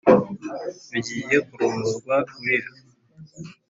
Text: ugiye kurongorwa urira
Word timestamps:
ugiye 0.97 1.37
kurongorwa 1.47 2.15
urira 2.37 2.71